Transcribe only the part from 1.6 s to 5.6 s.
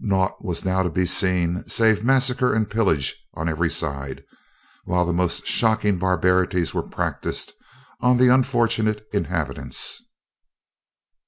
save massacre and pillage on every side, while the most